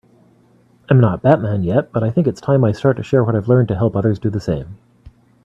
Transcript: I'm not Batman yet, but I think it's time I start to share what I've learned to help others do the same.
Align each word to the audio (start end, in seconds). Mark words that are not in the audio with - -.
I'm 0.89 0.99
not 0.99 1.21
Batman 1.21 1.61
yet, 1.61 1.91
but 1.91 2.01
I 2.01 2.09
think 2.09 2.25
it's 2.25 2.41
time 2.41 2.63
I 2.63 2.71
start 2.71 2.97
to 2.97 3.03
share 3.03 3.23
what 3.23 3.35
I've 3.35 3.47
learned 3.47 3.67
to 3.67 3.75
help 3.75 3.95
others 3.95 4.17
do 4.17 4.31
the 4.31 4.41
same. 4.41 4.79